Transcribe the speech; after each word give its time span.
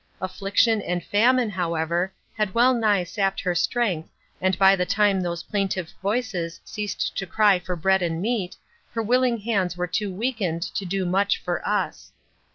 Affliction 0.19 0.81
and 0.81 1.03
famine, 1.03 1.51
however, 1.51 2.11
had 2.35 2.55
well 2.55 2.73
nigh 2.73 3.03
sapped 3.03 3.39
her 3.41 3.53
strength 3.53 4.09
and 4.41 4.57
by 4.57 4.75
the 4.75 4.83
time 4.83 5.21
those 5.21 5.43
plaintive 5.43 5.93
voices 6.01 6.59
ceased 6.65 7.15
to 7.15 7.27
cry 7.27 7.59
for 7.59 7.75
bread 7.75 8.01
and 8.01 8.19
meat, 8.19 8.55
her 8.93 9.03
willing 9.03 9.37
hands 9.41 9.77
were 9.77 9.85
too 9.85 10.11
weakened 10.11 10.63
to 10.63 10.85
do 10.85 11.05
much 11.05 11.37
for 11.39 11.61
us. 11.67 12.13